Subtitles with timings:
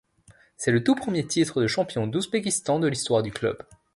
[0.57, 3.61] C'est le tout premier titre de champion d'Ouzbékistan de l'histoire du club.